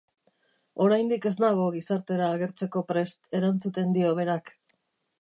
[0.85, 4.55] Oraindik ez nago gizartera agertzeko prest, erantzuten dio berak.